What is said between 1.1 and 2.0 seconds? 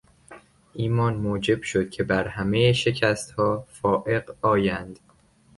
موجب شد